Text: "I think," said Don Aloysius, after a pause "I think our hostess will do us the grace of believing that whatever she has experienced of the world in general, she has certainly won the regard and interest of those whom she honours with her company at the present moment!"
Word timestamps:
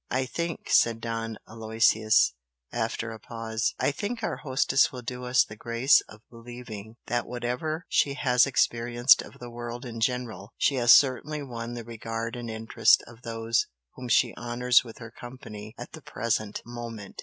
"I 0.09 0.25
think," 0.25 0.67
said 0.71 0.99
Don 0.99 1.37
Aloysius, 1.47 2.33
after 2.71 3.11
a 3.11 3.19
pause 3.19 3.75
"I 3.79 3.91
think 3.91 4.23
our 4.23 4.37
hostess 4.37 4.91
will 4.91 5.03
do 5.03 5.25
us 5.25 5.43
the 5.45 5.55
grace 5.55 6.01
of 6.09 6.27
believing 6.31 6.95
that 7.05 7.27
whatever 7.27 7.85
she 7.87 8.15
has 8.15 8.47
experienced 8.47 9.21
of 9.21 9.37
the 9.37 9.51
world 9.51 9.85
in 9.85 9.99
general, 9.99 10.53
she 10.57 10.73
has 10.77 10.91
certainly 10.91 11.43
won 11.43 11.75
the 11.75 11.83
regard 11.85 12.35
and 12.35 12.49
interest 12.49 13.03
of 13.05 13.21
those 13.21 13.67
whom 13.93 14.09
she 14.09 14.33
honours 14.37 14.83
with 14.83 14.97
her 14.97 15.11
company 15.11 15.75
at 15.77 15.91
the 15.91 16.01
present 16.01 16.63
moment!" 16.65 17.19